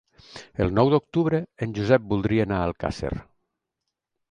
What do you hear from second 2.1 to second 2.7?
voldria anar